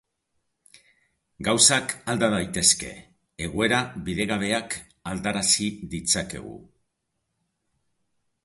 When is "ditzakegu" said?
5.93-6.59